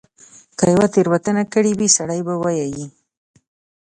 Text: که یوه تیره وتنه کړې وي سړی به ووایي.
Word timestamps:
که 0.57 0.65
یوه 0.73 0.87
تیره 0.93 1.09
وتنه 1.13 1.43
کړې 1.53 1.71
وي 1.79 1.87
سړی 1.97 2.19
به 2.27 2.33
ووایي. 2.37 2.85